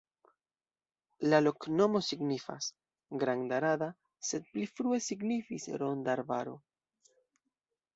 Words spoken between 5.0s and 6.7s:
signifis ronda arbaro.